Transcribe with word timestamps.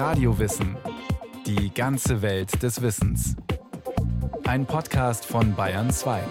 Radiowissen. 0.00 0.78
Die 1.44 1.74
ganze 1.74 2.22
Welt 2.22 2.62
des 2.62 2.80
Wissens. 2.80 3.36
Ein 4.44 4.64
Podcast 4.64 5.26
von 5.26 5.54
Bayern 5.54 5.90
2. 5.90 6.22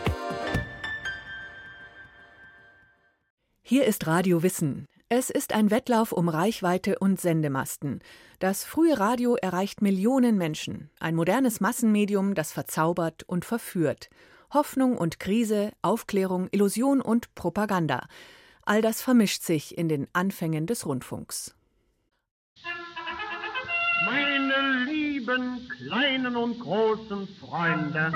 Hier 3.62 3.86
ist 3.86 4.08
Radio 4.08 4.42
Wissen. 4.42 4.88
Es 5.08 5.30
ist 5.30 5.54
ein 5.54 5.70
Wettlauf 5.70 6.14
um 6.14 6.30
Reichweite 6.30 6.98
und 6.98 7.22
Sendemasten. 7.22 8.00
Das 8.40 8.64
frühe 8.64 9.00
Radio 9.00 9.36
erreicht 9.36 9.84
Millionen 9.84 10.40
Menschen. 10.40 10.90
Ein 11.00 11.14
modernes 11.14 11.62
Massenmedium, 11.62 12.34
das 12.34 12.52
verzaubert 12.52 13.22
und 13.28 13.46
verführt. 13.46 14.10
Hoffnung 14.52 14.98
und 14.98 15.20
Krise, 15.20 15.74
Aufklärung, 15.84 16.48
Illusion 16.50 17.02
und 17.02 17.36
Propaganda. 17.36 18.08
All 18.64 18.82
das 18.82 19.04
vermischt 19.04 19.44
sich 19.44 19.78
in 19.78 19.88
den 19.90 20.08
Anfängen 20.12 20.66
des 20.66 20.88
Rundfunks. 20.88 21.54
Meine 24.06 24.86
lieben 24.86 25.68
kleinen 25.68 26.36
und 26.36 26.60
großen 26.60 27.28
Freunde. 27.40 28.12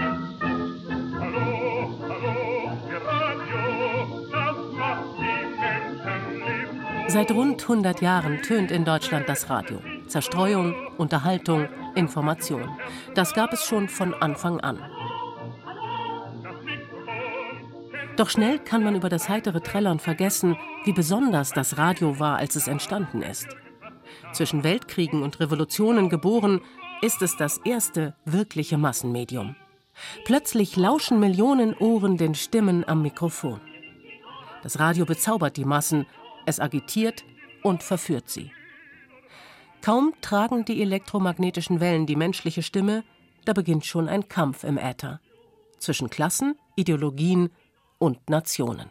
Hallo, 1.19 1.99
hallo, 2.01 2.71
ihr 2.89 3.01
Radio, 3.05 4.27
das 4.31 4.55
macht 4.77 5.03
die 5.17 5.45
Menschen 5.59 6.35
lieb. 6.39 7.11
Seit 7.11 7.31
rund 7.31 7.61
100 7.61 8.01
Jahren 8.01 8.41
tönt 8.41 8.71
in 8.71 8.85
Deutschland 8.85 9.27
das 9.27 9.49
Radio. 9.49 9.79
Zerstreuung, 10.07 10.73
Unterhaltung, 10.97 11.67
Information. 11.95 12.70
Das 13.15 13.34
gab 13.34 13.51
es 13.51 13.65
schon 13.65 13.89
von 13.89 14.13
Anfang 14.13 14.59
an. 14.61 14.79
Doch 18.15 18.29
schnell 18.29 18.59
kann 18.59 18.84
man 18.84 18.95
über 18.95 19.09
das 19.09 19.27
heitere 19.27 19.61
Trällern 19.61 19.99
vergessen, 19.99 20.55
wie 20.85 20.93
besonders 20.93 21.49
das 21.51 21.77
Radio 21.77 22.20
war, 22.20 22.37
als 22.37 22.55
es 22.55 22.67
entstanden 22.67 23.21
ist. 23.21 23.47
Zwischen 24.34 24.63
Weltkriegen 24.63 25.23
und 25.23 25.40
Revolutionen 25.40 26.09
geboren, 26.09 26.62
ist 27.02 27.21
es 27.21 27.35
das 27.38 27.57
erste 27.60 28.15
wirkliche 28.26 28.77
Massenmedium. 28.77 29.55
Plötzlich 30.26 30.76
lauschen 30.76 31.20
Millionen 31.20 31.76
Ohren 31.76 32.18
den 32.18 32.35
Stimmen 32.35 32.87
am 32.87 33.02
Mikrofon. 33.02 33.60
Das 34.63 34.79
Radio 34.79 35.05
bezaubert 35.05 35.57
die 35.57 35.65
Massen, 35.65 36.05
es 36.46 36.60
agitiert 36.60 37.24
und 37.62 37.84
verführt 37.84 38.29
sie. 38.29 38.52
Kaum 39.82 40.13
tragen 40.21 40.63
die 40.63 40.82
elektromagnetischen 40.82 41.82
Wellen 41.82 42.05
die 42.05 42.15
menschliche 42.15 42.63
Stimme, 42.63 43.04
da 43.43 43.52
beginnt 43.52 43.85
schon 43.85 44.07
ein 44.07 44.30
Kampf 44.30 44.63
im 44.63 44.77
Äther. 44.77 45.20
Zwischen 45.77 46.09
Klassen, 46.09 46.55
Ideologien 46.77 47.49
und 47.99 48.30
Nationen. 48.30 48.90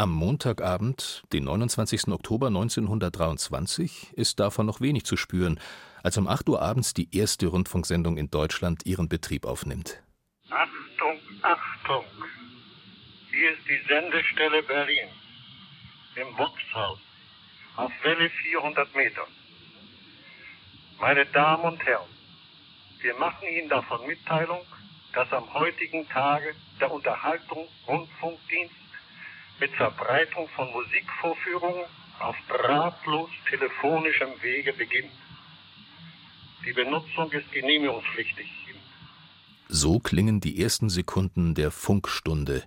Am 0.00 0.12
Montagabend, 0.12 1.24
den 1.30 1.44
29. 1.44 2.08
Oktober 2.08 2.46
1923, 2.46 4.14
ist 4.14 4.40
davon 4.40 4.64
noch 4.64 4.80
wenig 4.80 5.04
zu 5.04 5.18
spüren, 5.18 5.60
als 6.02 6.16
um 6.16 6.26
8 6.26 6.48
Uhr 6.48 6.62
abends 6.62 6.94
die 6.94 7.14
erste 7.14 7.48
Rundfunksendung 7.48 8.16
in 8.16 8.30
Deutschland 8.30 8.86
ihren 8.86 9.10
Betrieb 9.10 9.44
aufnimmt. 9.44 10.02
Achtung, 10.48 11.18
Achtung! 11.42 12.06
Hier 13.30 13.52
ist 13.52 13.60
die 13.68 13.78
Sendestelle 13.86 14.62
Berlin. 14.62 15.06
Im 16.16 16.34
Boxhaus. 16.34 16.98
Auf 17.76 17.92
Welle 18.02 18.30
400 18.30 18.96
Meter. 18.96 19.26
Meine 20.98 21.26
Damen 21.26 21.64
und 21.74 21.84
Herren, 21.84 22.08
wir 23.02 23.14
machen 23.18 23.46
Ihnen 23.46 23.68
davon 23.68 24.06
Mitteilung, 24.06 24.62
dass 25.12 25.30
am 25.30 25.52
heutigen 25.52 26.08
Tage 26.08 26.54
der 26.80 26.90
Unterhaltungsrundfunkdienst 26.90 28.79
mit 29.60 29.70
Verbreitung 29.72 30.48
von 30.56 30.70
Musikvorführungen 30.72 31.84
auf 32.18 32.36
drahtlos 32.48 33.30
telefonischem 33.48 34.30
Wege 34.42 34.72
beginnt. 34.72 35.12
Die 36.66 36.72
Benutzung 36.72 37.30
ist 37.32 37.50
genehmigungspflichtig. 37.52 38.46
So 39.68 40.00
klingen 40.00 40.40
die 40.40 40.60
ersten 40.60 40.90
Sekunden 40.90 41.54
der 41.54 41.70
Funkstunde, 41.70 42.64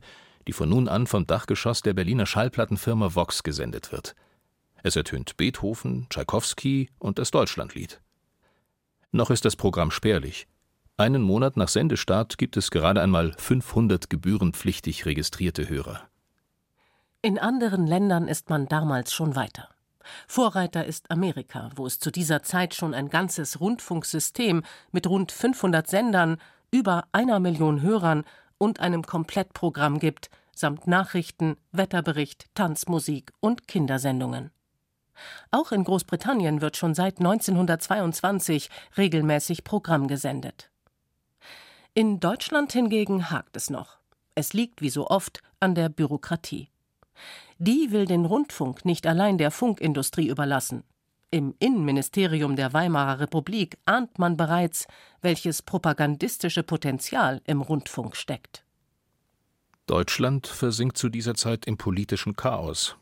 die 0.47 0.53
von 0.53 0.69
nun 0.69 0.87
an 0.87 1.05
vom 1.05 1.27
Dachgeschoss 1.27 1.81
der 1.81 1.93
Berliner 1.93 2.25
Schallplattenfirma 2.25 3.13
Vox 3.13 3.43
gesendet 3.43 3.91
wird. 3.91 4.15
Es 4.83 4.95
ertönt 4.95 5.35
Beethoven, 5.35 6.07
Tschaikowski 6.09 6.89
und 6.99 7.19
das 7.19 7.31
Deutschlandlied. 7.31 7.99
Noch 9.11 9.31
ist 9.31 9.43
das 9.43 9.57
Programm 9.57 9.91
spärlich. 9.91 10.47
Einen 10.95 11.23
Monat 11.23 11.57
nach 11.57 11.67
Sendestart 11.67 12.37
gibt 12.37 12.55
es 12.55 12.71
gerade 12.71 13.01
einmal 13.01 13.33
500 13.37 14.09
gebührenpflichtig 14.09 15.05
registrierte 15.05 15.67
Hörer. 15.67 16.07
In 17.25 17.39
anderen 17.39 17.87
Ländern 17.87 18.27
ist 18.27 18.49
man 18.49 18.67
damals 18.67 19.13
schon 19.13 19.37
weiter. 19.37 19.69
Vorreiter 20.27 20.83
ist 20.83 21.09
Amerika, 21.09 21.69
wo 21.73 21.85
es 21.85 21.97
zu 21.97 22.11
dieser 22.11 22.43
Zeit 22.43 22.75
schon 22.75 22.93
ein 22.93 23.07
ganzes 23.07 23.61
Rundfunksystem 23.61 24.61
mit 24.91 25.07
rund 25.07 25.31
500 25.31 25.87
Sendern, 25.87 26.35
über 26.69 27.05
einer 27.13 27.39
Million 27.39 27.81
Hörern 27.81 28.25
und 28.57 28.81
einem 28.81 29.03
Komplettprogramm 29.03 29.99
gibt, 29.99 30.31
samt 30.53 30.85
Nachrichten, 30.85 31.55
Wetterbericht, 31.71 32.47
Tanzmusik 32.55 33.31
und 33.39 33.69
Kindersendungen. 33.69 34.51
Auch 35.49 35.71
in 35.71 35.85
Großbritannien 35.85 36.59
wird 36.59 36.75
schon 36.75 36.93
seit 36.93 37.19
1922 37.19 38.69
regelmäßig 38.97 39.63
Programm 39.63 40.09
gesendet. 40.09 40.71
In 41.93 42.19
Deutschland 42.19 42.73
hingegen 42.73 43.29
hakt 43.29 43.55
es 43.55 43.69
noch. 43.69 43.99
Es 44.35 44.51
liegt 44.51 44.81
wie 44.81 44.89
so 44.89 45.07
oft 45.07 45.41
an 45.61 45.73
der 45.73 45.87
Bürokratie. 45.87 46.72
Die 47.57 47.91
will 47.91 48.05
den 48.05 48.25
Rundfunk 48.25 48.85
nicht 48.85 49.07
allein 49.07 49.37
der 49.37 49.51
Funkindustrie 49.51 50.27
überlassen. 50.27 50.83
Im 51.31 51.55
Innenministerium 51.59 52.55
der 52.55 52.73
Weimarer 52.73 53.19
Republik 53.19 53.77
ahnt 53.85 54.19
man 54.19 54.37
bereits, 54.37 54.85
welches 55.21 55.61
propagandistische 55.61 56.61
Potenzial 56.61 57.41
im 57.45 57.61
Rundfunk 57.61 58.15
steckt. 58.15 58.63
Deutschland 59.87 60.47
versinkt 60.47 60.97
zu 60.97 61.09
dieser 61.09 61.35
Zeit 61.35 61.65
im 61.65 61.77
politischen 61.77 62.35
Chaos. 62.35 62.95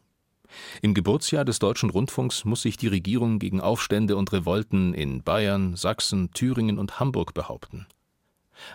Im 0.81 0.93
Geburtsjahr 0.93 1.45
des 1.45 1.59
deutschen 1.59 1.89
Rundfunks 1.89 2.45
muss 2.45 2.61
sich 2.61 2.77
die 2.77 2.87
Regierung 2.87 3.39
gegen 3.39 3.61
Aufstände 3.61 4.15
und 4.15 4.31
Revolten 4.31 4.93
in 4.93 5.23
Bayern, 5.23 5.75
Sachsen, 5.75 6.31
Thüringen 6.31 6.79
und 6.79 6.99
Hamburg 6.99 7.33
behaupten. 7.33 7.87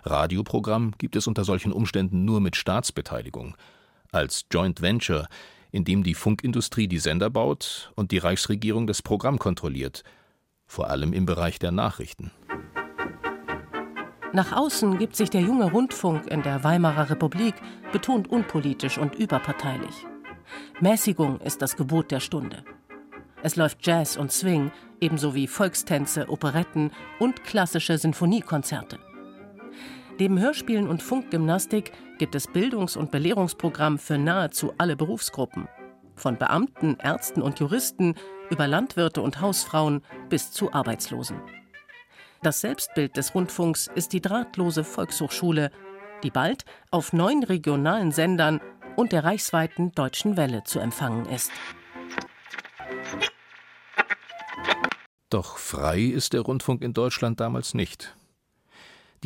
Radioprogramm 0.04 0.92
gibt 0.98 1.16
es 1.16 1.26
unter 1.26 1.44
solchen 1.44 1.72
Umständen 1.72 2.24
nur 2.24 2.40
mit 2.40 2.56
Staatsbeteiligung, 2.56 3.56
als 4.12 4.46
Joint 4.50 4.82
Venture, 4.82 5.28
in 5.72 5.84
dem 5.84 6.02
die 6.02 6.14
Funkindustrie 6.14 6.88
die 6.88 6.98
Sender 6.98 7.30
baut 7.30 7.92
und 7.96 8.10
die 8.10 8.18
Reichsregierung 8.18 8.86
das 8.86 9.02
Programm 9.02 9.38
kontrolliert, 9.38 10.02
vor 10.66 10.90
allem 10.90 11.12
im 11.12 11.26
Bereich 11.26 11.58
der 11.58 11.72
Nachrichten. 11.72 12.30
Nach 14.32 14.52
außen 14.52 14.98
gibt 14.98 15.16
sich 15.16 15.30
der 15.30 15.40
junge 15.40 15.70
Rundfunk 15.70 16.26
in 16.26 16.42
der 16.42 16.62
Weimarer 16.62 17.10
Republik 17.10 17.54
betont 17.92 18.28
unpolitisch 18.28 18.98
und 18.98 19.14
überparteilich. 19.14 20.06
Mäßigung 20.80 21.40
ist 21.40 21.62
das 21.62 21.76
Gebot 21.76 22.10
der 22.10 22.20
Stunde. 22.20 22.64
Es 23.42 23.56
läuft 23.56 23.86
Jazz 23.86 24.16
und 24.16 24.32
Swing, 24.32 24.72
ebenso 25.00 25.34
wie 25.34 25.46
Volkstänze, 25.46 26.28
Operetten 26.28 26.90
und 27.18 27.44
klassische 27.44 27.96
Sinfoniekonzerte. 27.96 28.98
Neben 30.18 30.40
Hörspielen 30.40 30.88
und 30.88 31.02
Funkgymnastik 31.02 31.92
gibt 32.18 32.34
es 32.34 32.46
Bildungs- 32.46 32.96
und 32.96 33.10
Belehrungsprogramm 33.10 33.98
für 33.98 34.16
nahezu 34.16 34.72
alle 34.78 34.96
Berufsgruppen. 34.96 35.68
Von 36.14 36.38
Beamten, 36.38 36.96
Ärzten 37.02 37.42
und 37.42 37.60
Juristen 37.60 38.14
über 38.48 38.66
Landwirte 38.66 39.20
und 39.20 39.42
Hausfrauen 39.42 40.02
bis 40.30 40.52
zu 40.52 40.72
Arbeitslosen. 40.72 41.38
Das 42.42 42.62
Selbstbild 42.62 43.16
des 43.18 43.34
Rundfunks 43.34 43.90
ist 43.94 44.14
die 44.14 44.22
drahtlose 44.22 44.84
Volkshochschule, 44.84 45.70
die 46.22 46.30
bald 46.30 46.64
auf 46.90 47.12
neun 47.12 47.42
regionalen 47.42 48.10
Sendern 48.10 48.62
und 48.96 49.12
der 49.12 49.24
reichsweiten 49.24 49.92
Deutschen 49.92 50.38
Welle 50.38 50.64
zu 50.64 50.78
empfangen 50.78 51.26
ist. 51.26 51.50
Doch 55.28 55.58
frei 55.58 56.00
ist 56.00 56.32
der 56.32 56.40
Rundfunk 56.40 56.82
in 56.82 56.94
Deutschland 56.94 57.40
damals 57.40 57.74
nicht. 57.74 58.16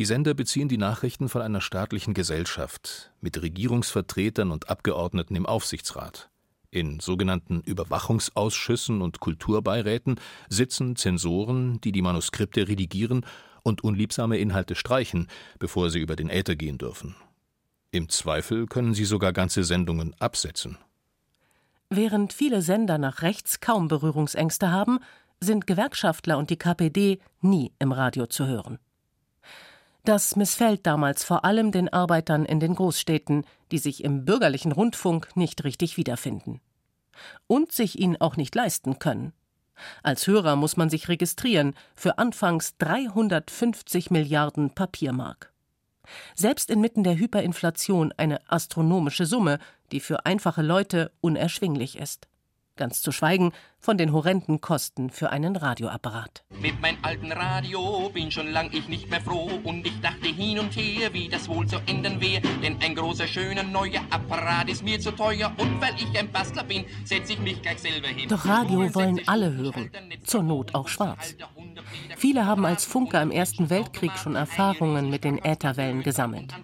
Die 0.01 0.07
Sender 0.07 0.33
beziehen 0.33 0.71
die 0.71 0.79
Nachrichten 0.79 1.29
von 1.29 1.43
einer 1.43 1.61
staatlichen 1.61 2.15
Gesellschaft 2.15 3.13
mit 3.21 3.43
Regierungsvertretern 3.43 4.51
und 4.51 4.71
Abgeordneten 4.71 5.37
im 5.37 5.45
Aufsichtsrat. 5.45 6.31
In 6.71 7.01
sogenannten 7.01 7.61
Überwachungsausschüssen 7.61 9.03
und 9.03 9.21
Kulturbeiräten 9.21 10.19
sitzen 10.49 10.97
Zensoren, 10.97 11.83
die 11.83 11.93
die 11.93 12.01
Manuskripte 12.01 12.67
redigieren 12.67 13.27
und 13.63 13.85
unliebsame 13.85 14.39
Inhalte 14.39 14.75
streichen, 14.75 15.27
bevor 15.59 15.91
sie 15.91 16.01
über 16.01 16.17
den 16.17 16.31
Äther 16.31 16.57
gehen 16.57 16.79
dürfen. 16.79 17.15
Im 17.91 18.09
Zweifel 18.09 18.65
können 18.69 18.95
sie 18.95 19.05
sogar 19.05 19.35
ganze 19.35 19.65
Sendungen 19.65 20.17
absetzen. 20.19 20.79
Während 21.91 22.33
viele 22.33 22.63
Sender 22.63 22.97
nach 22.97 23.21
rechts 23.21 23.61
kaum 23.61 23.89
Berührungsängste 23.89 24.71
haben, 24.73 25.01
sind 25.41 25.67
Gewerkschaftler 25.67 26.39
und 26.39 26.49
die 26.49 26.57
KPD 26.57 27.19
nie 27.43 27.75
im 27.79 27.93
Radio 27.93 28.27
zu 28.27 28.47
hören. 28.47 28.79
Das 30.05 30.35
missfällt 30.37 30.87
damals 30.87 31.25
vor 31.25 31.45
allem 31.45 31.73
den 31.73 31.93
Arbeitern 31.93 32.45
in 32.45 32.61
den 32.61 32.75
Großstädten, 32.75 33.45
die 33.71 33.79
sich 33.79 34.03
im 34.03 34.25
bürgerlichen 34.25 34.73
Rundfunk 34.73 35.37
nicht 35.37 35.65
richtig 35.65 35.97
wiederfinden. 35.97 36.61
Und 37.47 37.73
sich 37.73 37.99
ihn 37.99 38.17
auch 38.17 38.37
nicht 38.37 38.55
leisten 38.55 38.99
können. 38.99 39.33
Als 40.03 40.27
Hörer 40.27 40.57
muss 40.57 40.77
man 40.77 40.91
sich 40.91 41.09
registrieren 41.09 41.75
für 41.95 42.19
anfangs 42.19 42.77
350 42.79 44.11
Milliarden 44.11 44.75
Papiermark. 44.75 45.53
Selbst 46.35 46.71
inmitten 46.71 47.05
der 47.05 47.17
Hyperinflation 47.17 48.13
eine 48.17 48.41
astronomische 48.51 49.27
Summe, 49.27 49.59
die 49.93 50.01
für 50.01 50.27
einfache 50.27 50.63
Leute 50.63 51.13
unerschwinglich 51.21 51.97
ist 51.97 52.30
ganz 52.81 53.03
zu 53.03 53.13
schweigen 53.13 53.53
von 53.79 53.99
den 53.99 54.13
horrenden 54.13 54.61
Kosten 54.61 55.11
für 55.11 55.31
einen 55.31 55.55
Radioapparat. 55.55 56.45
Mit 56.61 56.81
meinem 56.81 56.97
alten 57.03 57.31
Radio 57.31 58.11
bin 58.13 58.31
schon 58.31 58.49
lang 58.49 58.71
ich 58.73 58.89
nicht 58.89 59.11
mehr 59.11 59.21
froh 59.21 59.51
und 59.65 59.87
ich 59.87 60.01
dachte 60.01 60.29
hin 60.29 60.59
und 60.59 60.75
her, 60.75 61.13
wie 61.13 61.29
das 61.29 61.47
wohl 61.47 61.67
zu 61.67 61.77
enden 61.87 62.21
wäre, 62.21 62.43
denn 62.63 62.81
ein 62.83 62.95
großer, 62.95 63.27
schöner, 63.27 63.63
neuer 63.63 64.01
Apparat 64.11 64.71
ist 64.71 64.83
mir 64.83 64.99
zu 64.99 65.13
teuer 65.13 65.53
und 65.59 65.81
weil 65.81 65.95
ich 65.97 66.19
ein 66.19 66.33
Bastler 66.33 66.65
bin, 66.65 66.87
setze 67.05 67.35
ich 67.35 67.39
mich 67.41 67.61
gleich 67.61 67.81
selber 67.81 68.09
hin. 68.09 68.29
Doch 68.29 68.47
Radio 68.47 68.95
wollen 68.95 69.21
alle 69.27 69.53
hören, 69.53 69.91
zur 70.25 70.43
Not 70.43 70.75
auch 70.75 70.89
schwarz. 70.89 71.37
Viele 72.17 72.47
haben 72.47 72.65
als 72.65 72.85
Funker 72.85 73.21
im 73.21 73.31
Ersten 73.31 73.69
Weltkrieg 73.69 74.13
schon 74.17 74.37
Erfahrungen 74.37 75.11
mit 75.11 75.25
den 75.25 75.39
Ätherwellen 75.39 76.03
gesammelt. 76.03 76.55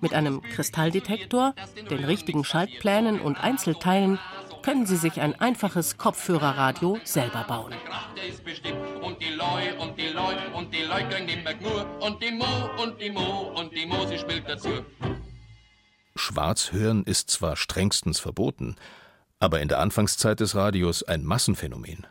Mit 0.00 0.12
einem 0.12 0.42
Kristalldetektor, 0.42 1.54
den 1.90 2.04
richtigen 2.04 2.44
Schaltplänen 2.44 3.20
und 3.20 3.42
Einzelteilen 3.42 4.18
können 4.62 4.86
Sie 4.86 4.96
sich 4.96 5.20
ein 5.20 5.34
einfaches 5.40 5.96
Kopfhörerradio 5.96 6.98
selber 7.04 7.44
bauen. 7.44 7.74
Schwarz 16.16 16.72
hören 16.72 17.04
ist 17.04 17.30
zwar 17.30 17.56
strengstens 17.56 18.20
verboten, 18.20 18.76
aber 19.38 19.60
in 19.60 19.68
der 19.68 19.78
Anfangszeit 19.80 20.40
des 20.40 20.54
Radios 20.54 21.02
ein 21.02 21.24
Massenphänomen. 21.24 22.06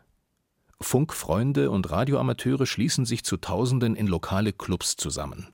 Funkfreunde 0.82 1.72
und 1.72 1.92
Radioamateure 1.92 2.66
schließen 2.66 3.06
sich 3.06 3.24
zu 3.24 3.38
Tausenden 3.38 3.96
in 3.96 4.08
lokale 4.08 4.54
Clubs 4.54 4.96
zusammen. 4.96 5.54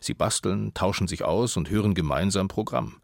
Sie 0.00 0.14
basteln, 0.14 0.74
tauschen 0.74 1.06
sich 1.06 1.24
aus 1.24 1.56
und 1.56 1.70
hören 1.70 1.94
gemeinsam 1.94 2.48
Programm. 2.48 3.00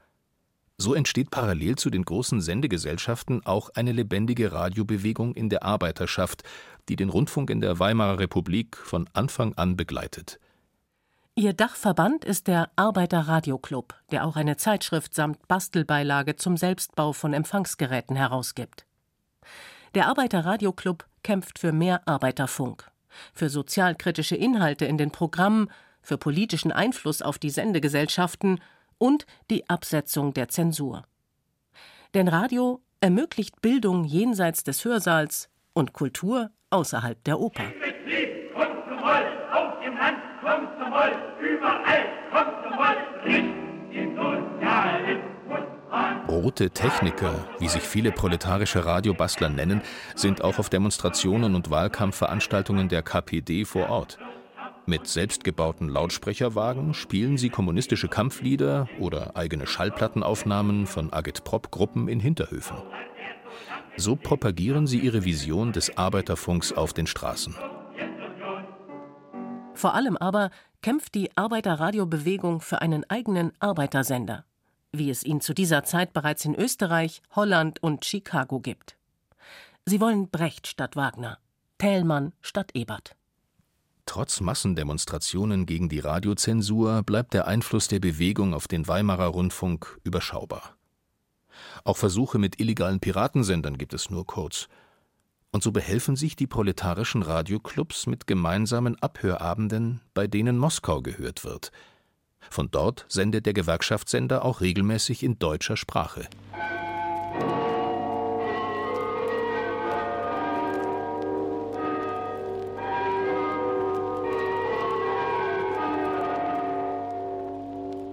So 0.82 0.94
entsteht 0.94 1.31
parallel 1.31 1.76
zu 1.76 1.90
den 1.90 2.05
großen 2.05 2.40
Sendegesellschaften 2.40 3.46
auch 3.46 3.70
eine 3.76 3.93
lebendige 3.93 4.50
Radiobewegung 4.50 5.32
in 5.37 5.49
der 5.49 5.62
Arbeiterschaft, 5.62 6.43
die 6.88 6.96
den 6.96 7.08
Rundfunk 7.08 7.50
in 7.50 7.61
der 7.61 7.79
Weimarer 7.79 8.19
Republik 8.19 8.76
von 8.76 9.08
Anfang 9.12 9.55
an 9.55 9.76
begleitet. 9.76 10.40
Ihr 11.37 11.52
Dachverband 11.52 12.25
ist 12.25 12.49
der 12.49 12.69
Arbeiterradioclub, 12.75 13.94
der 14.11 14.26
auch 14.26 14.34
eine 14.34 14.56
Zeitschrift 14.56 15.14
samt 15.14 15.46
Bastelbeilage 15.46 16.34
zum 16.34 16.56
Selbstbau 16.56 17.12
von 17.12 17.32
Empfangsgeräten 17.32 18.17
herausgibt. 18.17 18.84
Der 19.94 20.08
Arbeiterradioclub 20.08 21.06
kämpft 21.23 21.61
für 21.61 21.70
mehr 21.70 22.08
Arbeiterfunk, 22.08 22.90
für 23.32 23.49
sozialkritische 23.49 24.34
Inhalte 24.34 24.87
in 24.87 24.99
den 24.99 25.12
Programmen, 25.12 25.70
für 26.02 26.19
politischen 26.19 26.73
Einfluss 26.73 27.23
auf 27.23 27.38
die 27.38 27.50
Sendegesellschaften 27.50 28.58
und 29.03 29.27
die 29.51 29.69
Absetzung 29.69 30.33
der 30.33 30.47
Zensur. 30.47 31.03
Denn 32.15 32.29
Radio 32.29 32.81
ermöglicht 33.01 33.61
Bildung 33.61 34.05
jenseits 34.05 34.63
des 34.63 34.85
Hörsaals 34.85 35.49
und 35.73 35.93
Kultur 35.93 36.51
außerhalb 36.71 37.23
der 37.25 37.41
Oper. 37.41 37.65
Rote 46.29 46.71
Techniker, 46.71 47.35
wie 47.59 47.69
sich 47.69 47.83
viele 47.83 48.13
proletarische 48.13 48.85
Radiobastler 48.85 49.49
nennen, 49.49 49.83
sind 50.15 50.45
auch 50.45 50.61
auf 50.61 50.71
Demonstrationen 50.71 51.57
und 51.57 51.71
Wahlkampfveranstaltungen 51.71 52.89
der 52.89 53.03
KPD 53.03 53.65
vor 53.65 53.91
Ort. 53.91 54.19
Mit 54.84 55.06
selbstgebauten 55.06 55.88
Lautsprecherwagen 55.88 56.93
spielen 56.93 57.38
sie 57.38 57.50
kommunistische 57.50 58.08
Kampflieder 58.08 58.88
oder 58.99 59.37
eigene 59.37 59.67
Schallplattenaufnahmen 59.67 60.87
von 60.87 61.12
Agitprop-Gruppen 61.12 62.08
in 62.08 62.19
Hinterhöfen. 62.19 62.76
So 63.96 64.17
propagieren 64.17 64.88
sie 64.88 64.99
ihre 64.99 65.25
Vision 65.25 65.73
des 65.73 65.96
Arbeiterfunks 65.96 66.73
auf 66.73 66.93
den 66.93 67.06
Straßen. 67.06 67.55
Vor 69.75 69.94
allem 69.94 70.17
aber 70.17 70.50
kämpft 70.81 71.14
die 71.14 71.37
Arbeiterradiobewegung 71.37 72.61
für 72.61 72.82
einen 72.82 73.08
eigenen 73.08 73.52
Arbeitersender, 73.61 74.44
wie 74.90 75.11
es 75.11 75.25
ihn 75.25 75.40
zu 75.40 75.55
dieser 75.55 75.84
Zeit 75.84 76.12
bereits 76.12 76.44
in 76.44 76.56
Österreich, 76.56 77.23
Holland 77.37 77.82
und 77.82 78.05
Chicago 78.05 78.58
gibt. 78.58 78.96
Sie 79.87 80.00
wollen 80.00 80.29
Brecht 80.29 80.67
statt 80.67 80.96
Wagner, 80.96 81.38
Thälmann 81.79 82.32
statt 82.40 82.70
Ebert. 82.75 83.17
Trotz 84.07 84.41
Massendemonstrationen 84.41 85.65
gegen 85.65 85.89
die 85.89 86.01
Radiozensur 86.01 87.03
bleibt 87.03 87.35
der 87.35 87.47
Einfluss 87.47 87.89
der 87.89 88.01
Bewegung 88.01 88.53
auf 88.53 88.69
den 88.69 88.89
Weimarer 88.89 89.27
Rundfunk 89.27 90.01
überschaubar. 90.05 90.77
Auch 91.85 91.97
Versuche 91.97 92.39
mit 92.39 92.61
illegalen 92.61 93.01
Piratensendern 93.01 93.79
gibt 93.79 93.95
es 93.95 94.11
nur 94.11 94.27
kurz. 94.27 94.69
Und 95.51 95.63
so 95.63 95.71
behelfen 95.71 96.17
sich 96.17 96.35
die 96.35 96.47
proletarischen 96.47 97.23
Radioclubs 97.23 98.07
mit 98.07 98.27
gemeinsamen 98.27 99.01
Abhörabenden, 99.01 100.01
bei 100.15 100.27
denen 100.27 100.59
Moskau 100.59 101.03
gehört 101.03 101.45
wird. 101.45 101.71
Von 102.51 102.71
dort 102.71 103.05
sendet 103.09 103.47
der 103.47 103.53
Gewerkschaftssender 103.53 104.45
auch 104.45 104.61
regelmäßig 104.61 105.23
in 105.23 105.39
deutscher 105.39 105.77
Sprache. 105.77 106.29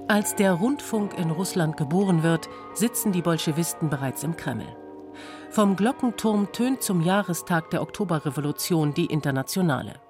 Als 0.09 0.33
der 0.33 0.53
Rundfunk 0.53 1.15
in 1.19 1.29
Russland 1.29 1.77
geboren 1.77 2.23
wird, 2.23 2.49
sitzen 2.73 3.11
die 3.11 3.21
Bolschewisten 3.21 3.91
bereits 3.91 4.23
im 4.23 4.35
Kreml. 4.35 4.65
Vom 5.51 5.75
Glockenturm 5.75 6.51
tönt 6.51 6.81
zum 6.81 7.01
Jahrestag 7.01 7.69
der 7.69 7.83
Oktoberrevolution 7.83 8.95
die 8.95 9.05
Internationale. 9.05 10.01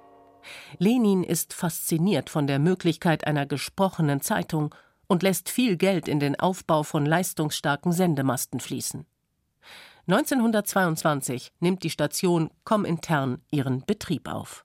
Lenin 0.77 1.25
ist 1.25 1.53
fasziniert 1.53 2.29
von 2.29 2.47
der 2.47 2.59
Möglichkeit 2.59 3.27
einer 3.27 3.45
gesprochenen 3.45 4.21
Zeitung 4.21 4.73
und 5.07 5.21
lässt 5.21 5.49
viel 5.49 5.75
Geld 5.75 6.07
in 6.07 6.21
den 6.21 6.39
Aufbau 6.39 6.83
von 6.83 7.05
leistungsstarken 7.05 7.91
Sendemasten 7.91 8.61
fließen. 8.61 9.05
1922 10.07 11.51
nimmt 11.59 11.83
die 11.83 11.89
Station 11.89 12.51
Komintern 12.63 13.41
ihren 13.51 13.85
Betrieb 13.85 14.29
auf. 14.29 14.63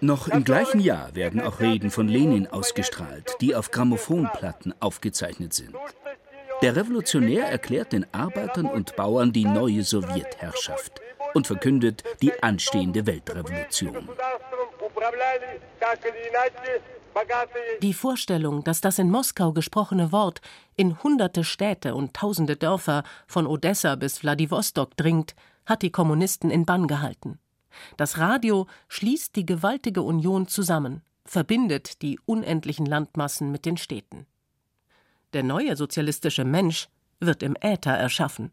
Noch 0.00 0.28
im 0.28 0.44
gleichen 0.44 0.80
Jahr 0.80 1.14
werden 1.14 1.40
auch 1.40 1.60
Reden 1.60 1.90
von 1.90 2.08
Lenin 2.08 2.46
ausgestrahlt, 2.46 3.36
die 3.40 3.54
auf 3.54 3.70
Grammophonplatten 3.70 4.74
aufgezeichnet 4.80 5.54
sind. 5.54 5.74
Der 6.62 6.76
Revolutionär 6.76 7.48
erklärt 7.48 7.92
den 7.92 8.06
Arbeitern 8.12 8.66
und 8.66 8.96
Bauern 8.96 9.32
die 9.32 9.44
neue 9.44 9.82
Sowjetherrschaft 9.82 11.00
und 11.34 11.46
verkündet 11.46 12.02
die 12.22 12.32
anstehende 12.42 13.06
Weltrevolution. 13.06 14.08
Die 17.82 17.94
Vorstellung, 17.94 18.64
dass 18.64 18.80
das 18.80 18.98
in 18.98 19.10
Moskau 19.10 19.52
gesprochene 19.52 20.12
Wort 20.12 20.40
in 20.76 21.02
hunderte 21.02 21.44
Städte 21.44 21.94
und 21.94 22.14
tausende 22.14 22.56
Dörfer 22.56 23.04
von 23.26 23.46
Odessa 23.46 23.94
bis 23.96 24.22
Wladiwostok 24.22 24.96
dringt, 24.96 25.34
hat 25.66 25.82
die 25.82 25.90
Kommunisten 25.90 26.50
in 26.50 26.64
Bann 26.64 26.86
gehalten. 26.86 27.38
Das 27.96 28.18
Radio 28.18 28.66
schließt 28.88 29.36
die 29.36 29.44
gewaltige 29.44 30.02
Union 30.02 30.48
zusammen, 30.48 31.02
verbindet 31.24 32.02
die 32.02 32.18
unendlichen 32.24 32.86
Landmassen 32.86 33.50
mit 33.50 33.66
den 33.66 33.76
Städten. 33.76 34.26
Der 35.32 35.42
neue 35.42 35.76
sozialistische 35.76 36.44
Mensch 36.44 36.88
wird 37.20 37.42
im 37.42 37.56
Äther 37.60 37.92
erschaffen. 37.92 38.52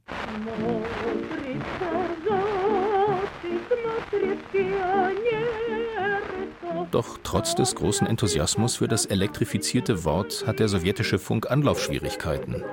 Doch 6.92 7.18
trotz 7.24 7.56
des 7.56 7.74
großen 7.74 8.06
Enthusiasmus 8.06 8.76
für 8.76 8.88
das 8.88 9.08
elektrifizierte 9.08 10.04
Wort 10.04 10.46
hat 10.46 10.60
der 10.60 10.68
sowjetische 10.68 11.18
Funk 11.18 11.50
Anlaufschwierigkeiten. 11.50 12.64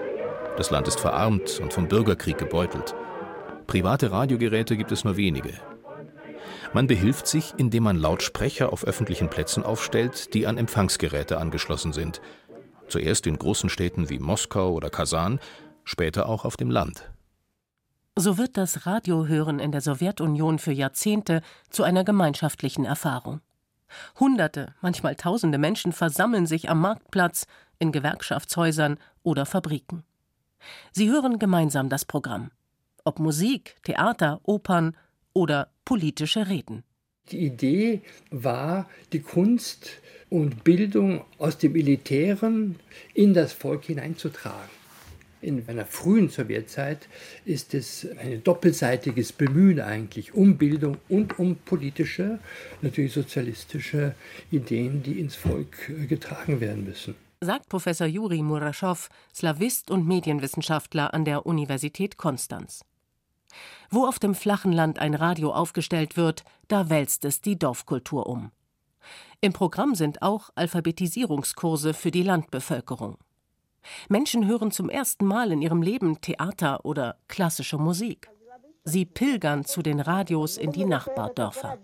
Das 0.58 0.70
Land 0.70 0.88
ist 0.88 1.00
verarmt 1.00 1.58
und 1.60 1.72
vom 1.72 1.88
Bürgerkrieg 1.88 2.36
gebeutelt. 2.36 2.94
Private 3.70 4.10
Radiogeräte 4.10 4.76
gibt 4.76 4.90
es 4.90 5.04
nur 5.04 5.16
wenige. 5.16 5.52
Man 6.72 6.88
behilft 6.88 7.28
sich, 7.28 7.54
indem 7.56 7.84
man 7.84 7.96
Lautsprecher 7.96 8.72
auf 8.72 8.82
öffentlichen 8.82 9.30
Plätzen 9.30 9.62
aufstellt, 9.62 10.34
die 10.34 10.48
an 10.48 10.58
Empfangsgeräte 10.58 11.38
angeschlossen 11.38 11.92
sind. 11.92 12.20
Zuerst 12.88 13.28
in 13.28 13.38
großen 13.38 13.70
Städten 13.70 14.10
wie 14.10 14.18
Moskau 14.18 14.72
oder 14.72 14.90
Kasan, 14.90 15.38
später 15.84 16.28
auch 16.28 16.44
auf 16.44 16.56
dem 16.56 16.68
Land. 16.68 17.12
So 18.16 18.38
wird 18.38 18.56
das 18.56 18.86
Radiohören 18.86 19.60
in 19.60 19.70
der 19.70 19.82
Sowjetunion 19.82 20.58
für 20.58 20.72
Jahrzehnte 20.72 21.40
zu 21.68 21.84
einer 21.84 22.02
gemeinschaftlichen 22.02 22.84
Erfahrung. 22.84 23.40
Hunderte, 24.18 24.74
manchmal 24.80 25.14
tausende 25.14 25.58
Menschen 25.58 25.92
versammeln 25.92 26.46
sich 26.46 26.68
am 26.70 26.80
Marktplatz, 26.80 27.46
in 27.78 27.92
Gewerkschaftshäusern 27.92 28.98
oder 29.22 29.46
Fabriken. 29.46 30.02
Sie 30.90 31.08
hören 31.08 31.38
gemeinsam 31.38 31.88
das 31.88 32.04
Programm. 32.04 32.50
Ob 33.04 33.18
Musik, 33.18 33.76
Theater, 33.82 34.40
Opern 34.44 34.96
oder 35.32 35.72
politische 35.84 36.48
Reden. 36.48 36.84
Die 37.30 37.46
Idee 37.46 38.00
war, 38.30 38.88
die 39.12 39.20
Kunst 39.20 40.00
und 40.28 40.64
Bildung 40.64 41.24
aus 41.38 41.58
dem 41.58 41.72
Militären 41.72 42.76
in 43.14 43.34
das 43.34 43.52
Volk 43.52 43.84
hineinzutragen. 43.84 44.80
In 45.42 45.66
einer 45.68 45.86
frühen 45.86 46.28
Sowjetzeit 46.28 47.08
ist 47.46 47.72
es 47.72 48.06
ein 48.18 48.44
doppelseitiges 48.44 49.32
Bemühen 49.32 49.80
eigentlich 49.80 50.34
um 50.34 50.58
Bildung 50.58 50.98
und 51.08 51.38
um 51.38 51.56
politische, 51.56 52.40
natürlich 52.82 53.14
sozialistische 53.14 54.14
Ideen, 54.50 55.02
die 55.02 55.18
ins 55.18 55.36
Volk 55.36 55.90
getragen 56.08 56.60
werden 56.60 56.84
müssen. 56.84 57.14
Sagt 57.40 57.70
Professor 57.70 58.06
Juri 58.06 58.42
Muraschow, 58.42 59.08
Slawist 59.34 59.90
und 59.90 60.06
Medienwissenschaftler 60.06 61.14
an 61.14 61.24
der 61.24 61.46
Universität 61.46 62.18
Konstanz. 62.18 62.82
Wo 63.90 64.06
auf 64.06 64.18
dem 64.18 64.34
flachen 64.34 64.72
Land 64.72 64.98
ein 64.98 65.14
Radio 65.14 65.52
aufgestellt 65.52 66.16
wird, 66.16 66.44
da 66.68 66.88
wälzt 66.90 67.24
es 67.24 67.40
die 67.40 67.58
Dorfkultur 67.58 68.26
um. 68.26 68.50
Im 69.40 69.52
Programm 69.52 69.94
sind 69.94 70.22
auch 70.22 70.50
Alphabetisierungskurse 70.54 71.94
für 71.94 72.10
die 72.10 72.22
Landbevölkerung. 72.22 73.16
Menschen 74.08 74.46
hören 74.46 74.70
zum 74.70 74.90
ersten 74.90 75.24
Mal 75.24 75.52
in 75.52 75.62
ihrem 75.62 75.82
Leben 75.82 76.20
Theater 76.20 76.84
oder 76.84 77.16
klassische 77.28 77.78
Musik. 77.78 78.28
Sie 78.84 79.04
pilgern 79.04 79.64
zu 79.64 79.82
den 79.82 80.00
Radios 80.00 80.56
in 80.56 80.72
die 80.72 80.84
Nachbardörfer. 80.84 81.78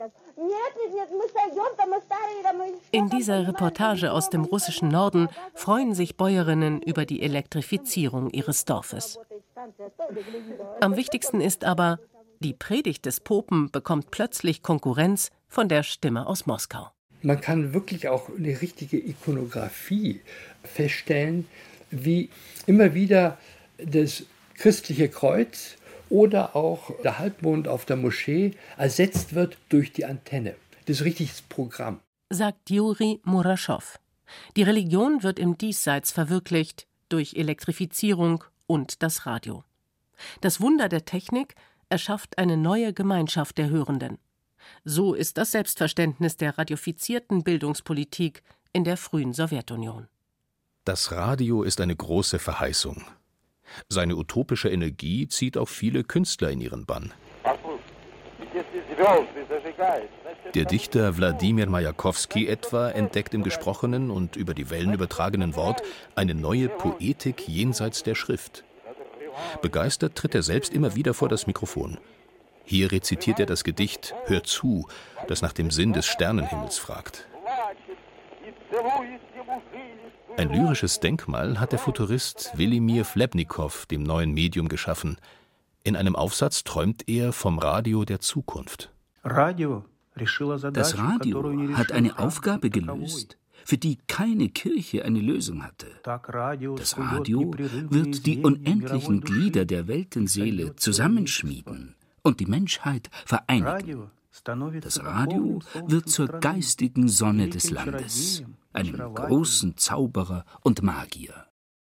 In 2.91 3.11
dieser 3.11 3.47
Reportage 3.47 4.13
aus 4.13 4.31
dem 4.31 4.45
russischen 4.45 4.89
Norden 4.89 5.29
freuen 5.55 5.95
sich 5.95 6.17
Bäuerinnen 6.17 6.81
über 6.83 7.05
die 7.05 7.23
Elektrifizierung 7.23 8.31
ihres 8.31 8.65
Dorfes. 8.65 9.19
Am 10.81 10.97
wichtigsten 10.97 11.41
ist 11.41 11.65
aber, 11.65 11.99
die 12.41 12.53
Predigt 12.53 13.07
des 13.07 13.21
Popen 13.21 13.71
bekommt 13.71 14.11
plötzlich 14.11 14.63
Konkurrenz 14.63 15.31
von 15.49 15.69
der 15.69 15.83
Stimme 15.83 16.27
aus 16.27 16.47
Moskau. 16.47 16.91
Man 17.23 17.41
kann 17.41 17.73
wirklich 17.73 18.09
auch 18.09 18.29
eine 18.29 18.61
richtige 18.61 18.99
Ikonografie 18.99 20.21
feststellen, 20.63 21.49
wie 21.91 22.31
immer 22.67 22.95
wieder 22.95 23.39
das 23.79 24.25
christliche 24.55 25.09
Kreuz 25.09 25.77
oder 26.09 26.55
auch 26.55 26.91
der 27.03 27.19
Halbmond 27.19 27.69
auf 27.69 27.85
der 27.85 27.97
Moschee 27.97 28.53
ersetzt 28.77 29.35
wird 29.35 29.59
durch 29.69 29.93
die 29.93 30.05
Antenne. 30.05 30.55
Das 30.87 30.99
ist 30.99 31.05
richtiges 31.05 31.43
Programm. 31.43 32.01
Sagt 32.31 32.71
Juri 32.71 33.21
Muraschow. 33.25 33.99
Die 34.57 34.63
Religion 34.63 35.23
wird 35.23 35.39
im 35.39 35.57
Diesseits 35.59 36.13
verwirklicht 36.13 36.87
durch 37.09 37.35
Elektrifizierung 37.35 38.45
und 38.67 39.03
das 39.03 39.27
Radio. 39.27 39.65
Das 40.41 40.61
Wunder 40.61 40.89
der 40.89 41.05
Technik 41.05 41.55
erschafft 41.89 42.39
eine 42.39 42.57
neue 42.57 42.93
Gemeinschaft 42.93 43.59
der 43.59 43.69
Hörenden. 43.69 44.19
So 44.85 45.15
ist 45.15 45.39
das 45.39 45.53
Selbstverständnis 45.53 46.37
der 46.37 46.59
radiofizierten 46.59 47.45
Bildungspolitik 47.45 48.43
in 48.73 48.85
der 48.85 48.97
frühen 48.97 49.33
Sowjetunion. 49.33 50.09
Das 50.85 51.13
Radio 51.13 51.63
ist 51.63 51.81
eine 51.81 51.97
große 51.97 52.39
Verheißung. 52.39 53.05
Seine 53.89 54.17
utopische 54.17 54.69
Energie 54.69 55.29
zieht 55.29 55.57
auch 55.57 55.69
viele 55.69 56.05
Künstler 56.05 56.51
in 56.51 56.61
ihren 56.61 56.87
Bann. 56.87 57.13
Der 60.55 60.65
Dichter 60.65 61.17
Wladimir 61.17 61.69
Majakowski 61.69 62.47
etwa 62.47 62.91
entdeckt 62.91 63.35
im 63.35 63.43
gesprochenen 63.43 64.11
und 64.11 64.37
über 64.37 64.55
die 64.55 64.71
Wellen 64.71 64.95
übertragenen 64.95 65.55
Wort 65.55 65.83
eine 66.15 66.35
neue 66.35 66.69
Poetik 66.69 67.47
jenseits 67.49 68.03
der 68.03 68.15
Schrift. 68.15 68.65
Begeistert 69.61 70.15
tritt 70.15 70.35
er 70.35 70.43
selbst 70.43 70.73
immer 70.73 70.95
wieder 70.95 71.13
vor 71.13 71.29
das 71.29 71.47
Mikrofon. 71.47 71.99
Hier 72.65 72.91
rezitiert 72.91 73.39
er 73.39 73.47
das 73.47 73.65
Gedicht 73.65 74.15
Hör 74.25 74.43
zu, 74.43 74.89
das 75.29 75.43
nach 75.43 75.53
dem 75.53 75.71
Sinn 75.71 75.93
des 75.93 76.07
Sternenhimmels 76.07 76.79
fragt. 76.79 77.27
Ein 80.37 80.51
lyrisches 80.51 81.01
Denkmal 81.01 81.61
hat 81.61 81.73
der 81.73 81.79
Futurist 81.79 82.53
Wilimir 82.57 83.05
Flebnikow 83.05 83.87
dem 83.87 84.03
neuen 84.03 84.33
Medium 84.33 84.69
geschaffen. 84.69 85.19
In 85.87 85.95
einem 85.95 86.17
Aufsatz 86.17 86.65
träumt 86.65 87.09
er 87.09 87.33
vom 87.33 87.61
Radio 87.61 88.05
der 88.05 88.19
Zukunft. 88.19 88.93
Das 89.23 90.99
Radio 90.99 91.77
hat 91.77 91.93
eine 91.93 92.19
Aufgabe 92.19 92.71
gelöst, 92.71 93.39
für 93.65 93.79
die 93.79 93.97
keine 94.09 94.49
Kirche 94.49 95.05
eine 95.05 95.21
Lösung 95.21 95.63
hatte. 95.63 95.87
Das 96.03 96.99
Radio 96.99 97.53
wird 97.55 98.27
die 98.27 98.39
unendlichen 98.39 99.21
Glieder 99.21 99.65
der 99.65 99.87
Weltenseele 99.87 100.75
zusammenschmieden 100.75 101.95
und 102.23 102.41
die 102.41 102.47
Menschheit 102.47 103.09
vereinigen. 103.25 104.11
Das 104.81 105.05
Radio 105.05 105.61
wird 105.87 106.09
zur 106.09 106.27
geistigen 106.27 107.07
Sonne 107.07 107.49
des 107.49 107.71
Landes, 107.71 108.43
einem 108.73 109.15
großen 109.15 109.77
Zauberer 109.77 110.45
und 110.63 110.83
Magier. 110.83 111.47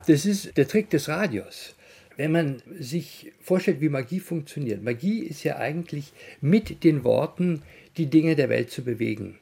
Das 0.07 0.27
ist 0.27 0.55
der 0.55 0.69
Trick 0.69 0.91
des 0.91 1.09
Radios. 1.09 1.75
Wenn 2.17 2.33
man 2.33 2.63
sich 2.79 3.33
vorstellt, 3.41 3.81
wie 3.81 3.89
Magie 3.89 4.21
funktioniert. 4.21 4.83
Magie 4.83 5.21
ist 5.21 5.45
ja 5.45 5.57
eigentlich 5.57 6.13
mit 6.41 6.83
den 6.83 7.05
Worten 7.05 7.63
die 7.97 8.07
Dinge 8.07 8.37
der 8.37 8.49
Welt 8.49 8.71
zu 8.71 8.83
bewegen. 8.83 9.39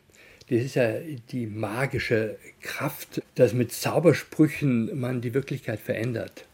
Das 0.50 0.60
ist 0.60 0.74
ja 0.74 0.92
die 1.30 1.46
magische 1.46 2.36
Kraft, 2.60 3.22
dass 3.34 3.54
mit 3.54 3.72
Zaubersprüchen 3.72 4.98
man 4.98 5.20
die 5.20 5.34
Wirklichkeit 5.34 5.80
verändert. 5.80 6.46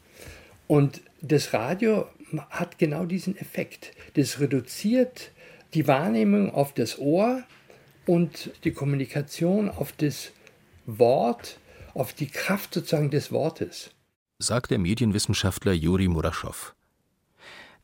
Und 0.69 1.00
das 1.23 1.53
Radio 1.53 2.07
hat 2.50 2.79
genau 2.79 3.05
diesen 3.05 3.37
Effekt. 3.37 3.93
Das 4.15 4.39
reduziert 4.39 5.33
die 5.75 5.89
Wahrnehmung 5.89 6.50
auf 6.55 6.73
das 6.75 6.99
Ohr 6.99 7.43
und 8.07 8.53
die 8.65 8.73
Kommunikation 8.73 9.69
auf 9.69 9.93
das 9.93 10.31
Wort, 10.87 11.59
auf 11.95 12.12
die 12.12 12.29
Kraft 12.29 12.75
sozusagen 12.75 13.11
des 13.11 13.33
Wortes. 13.33 13.91
Sagt 14.42 14.70
der 14.70 14.78
Medienwissenschaftler 14.78 15.75
Juri 15.75 16.09
Muraschow. 16.09 16.75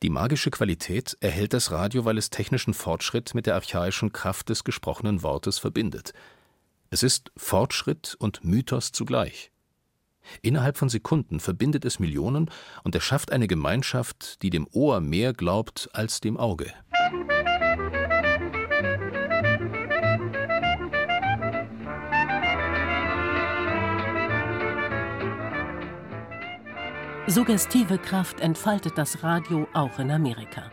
Die 0.02 0.08
magische 0.08 0.50
Qualität 0.50 1.14
erhält 1.20 1.52
das 1.52 1.70
Radio, 1.70 2.06
weil 2.06 2.16
es 2.16 2.30
technischen 2.30 2.72
Fortschritt 2.72 3.34
mit 3.34 3.44
der 3.44 3.56
archaischen 3.56 4.10
Kraft 4.10 4.48
des 4.48 4.64
gesprochenen 4.64 5.22
Wortes 5.22 5.58
verbindet. 5.58 6.14
Es 6.88 7.02
ist 7.02 7.30
Fortschritt 7.36 8.16
und 8.18 8.42
Mythos 8.42 8.90
zugleich. 8.90 9.52
Innerhalb 10.40 10.78
von 10.78 10.88
Sekunden 10.88 11.40
verbindet 11.40 11.84
es 11.84 11.98
Millionen 11.98 12.50
und 12.84 12.94
erschafft 12.94 13.32
eine 13.32 13.48
Gemeinschaft, 13.48 14.40
die 14.40 14.48
dem 14.48 14.66
Ohr 14.72 15.02
mehr 15.02 15.34
glaubt 15.34 15.90
als 15.92 16.22
dem 16.22 16.38
Auge. 16.38 16.72
Suggestive 27.28 27.98
Kraft 27.98 28.38
entfaltet 28.38 28.96
das 28.96 29.24
Radio 29.24 29.66
auch 29.72 29.98
in 29.98 30.12
Amerika. 30.12 30.70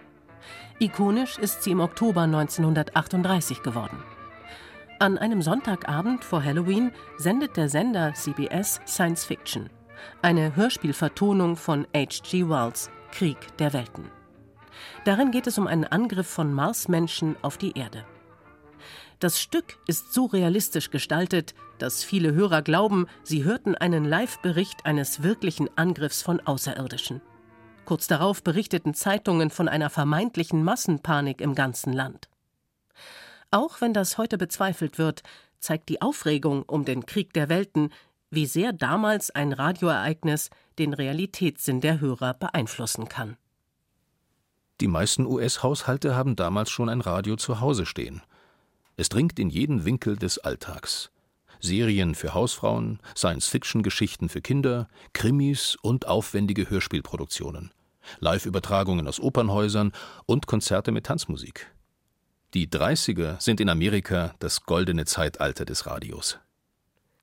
Ikonisch 0.77 1.39
ist 1.39 1.63
sie 1.63 1.71
im 1.71 1.79
Oktober 1.79 2.21
1938 2.21 3.63
geworden. 3.63 3.97
An 4.99 5.17
einem 5.17 5.41
Sonntagabend 5.41 6.23
vor 6.23 6.43
Halloween 6.43 6.91
sendet 7.17 7.57
der 7.57 7.69
Sender 7.69 8.13
CBS 8.13 8.79
Science 8.85 9.25
Fiction, 9.25 9.71
eine 10.21 10.55
Hörspielvertonung 10.55 11.55
von 11.55 11.87
H.G. 11.95 12.47
Wells 12.47 12.91
Krieg 13.11 13.57
der 13.57 13.73
Welten. 13.73 14.11
Darin 15.05 15.31
geht 15.31 15.47
es 15.47 15.57
um 15.57 15.65
einen 15.65 15.85
Angriff 15.85 16.27
von 16.27 16.53
Marsmenschen 16.53 17.35
auf 17.41 17.57
die 17.57 17.75
Erde. 17.75 18.05
Das 19.19 19.39
Stück 19.39 19.77
ist 19.87 20.13
so 20.13 20.25
realistisch 20.25 20.91
gestaltet, 20.91 21.53
dass 21.77 22.03
viele 22.03 22.33
Hörer 22.33 22.61
glauben, 22.61 23.07
sie 23.23 23.43
hörten 23.43 23.75
einen 23.75 24.05
Live-Bericht 24.05 24.85
eines 24.85 25.23
wirklichen 25.23 25.69
Angriffs 25.77 26.21
von 26.21 26.39
Außerirdischen. 26.39 27.21
Kurz 27.85 28.07
darauf 28.07 28.43
berichteten 28.43 28.93
Zeitungen 28.93 29.49
von 29.49 29.67
einer 29.67 29.89
vermeintlichen 29.89 30.63
Massenpanik 30.63 31.41
im 31.41 31.55
ganzen 31.55 31.93
Land. 31.93 32.29
Auch 33.51 33.81
wenn 33.81 33.93
das 33.93 34.17
heute 34.17 34.37
bezweifelt 34.37 34.97
wird, 34.97 35.23
zeigt 35.59 35.89
die 35.89 36.01
Aufregung 36.01 36.63
um 36.63 36.85
den 36.85 37.05
Krieg 37.05 37.33
der 37.33 37.49
Welten, 37.49 37.89
wie 38.29 38.45
sehr 38.45 38.73
damals 38.73 39.31
ein 39.31 39.53
Radioereignis 39.53 40.49
den 40.79 40.93
Realitätssinn 40.93 41.81
der 41.81 41.99
Hörer 41.99 42.33
beeinflussen 42.33 43.07
kann. 43.07 43.37
Die 44.81 44.87
meisten 44.87 45.25
US-Haushalte 45.25 46.15
haben 46.15 46.35
damals 46.35 46.69
schon 46.69 46.89
ein 46.89 47.01
Radio 47.01 47.35
zu 47.35 47.61
Hause 47.61 47.85
stehen. 47.85 48.21
Es 48.95 49.09
dringt 49.09 49.39
in 49.39 49.49
jeden 49.49 49.85
Winkel 49.85 50.15
des 50.15 50.37
Alltags. 50.37 51.11
Serien 51.59 52.13
für 52.13 52.33
Hausfrauen, 52.33 52.99
Science-Fiction-Geschichten 53.15 54.29
für 54.29 54.41
Kinder, 54.41 54.87
Krimis 55.13 55.77
und 55.81 56.07
aufwendige 56.07 56.69
Hörspielproduktionen, 56.69 57.71
Live-Übertragungen 58.19 59.07
aus 59.07 59.19
Opernhäusern 59.19 59.93
und 60.25 60.45
Konzerte 60.45 60.91
mit 60.91 61.05
Tanzmusik. 61.05 61.71
Die 62.53 62.67
30er 62.67 63.41
sind 63.41 63.61
in 63.61 63.69
Amerika 63.69 64.35
das 64.39 64.65
goldene 64.65 65.05
Zeitalter 65.05 65.65
des 65.65 65.87
Radios. 65.87 66.39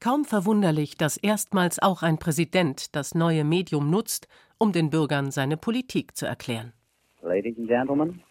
Kaum 0.01 0.25
verwunderlich, 0.25 0.97
dass 0.97 1.19
erstmals 1.19 1.79
auch 1.81 2.03
ein 2.03 2.19
Präsident 2.19 2.97
das 2.97 3.15
neue 3.15 3.45
Medium 3.45 3.91
nutzt, 3.91 4.27
um 4.59 4.73
den 4.73 4.91
Bürgern 4.91 5.31
seine 5.31 5.57
Politik 5.59 6.17
zu 6.17 6.27
erklären. 6.27 6.73
Ladies 7.23 7.57
and 7.59 7.69
Gentlemen, 7.69 8.23